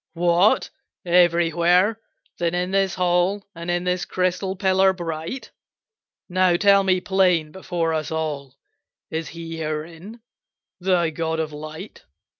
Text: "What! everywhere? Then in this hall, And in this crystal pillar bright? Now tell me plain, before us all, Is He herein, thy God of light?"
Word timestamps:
"What! 0.13 0.71
everywhere? 1.05 2.01
Then 2.39 2.55
in 2.55 2.71
this 2.71 2.95
hall, 2.95 3.45
And 3.53 3.69
in 3.69 3.83
this 3.83 4.03
crystal 4.03 4.55
pillar 4.55 4.93
bright? 4.93 5.51
Now 6.27 6.55
tell 6.55 6.83
me 6.83 6.99
plain, 7.01 7.51
before 7.51 7.93
us 7.93 8.09
all, 8.09 8.57
Is 9.11 9.27
He 9.27 9.57
herein, 9.57 10.21
thy 10.79 11.11
God 11.11 11.39
of 11.39 11.53
light?" 11.53 12.03